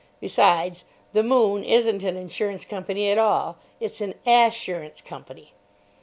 [0.19, 5.53] Besides, the "Moon" isn't an Insurance Company at all: it's an _As_surance Company.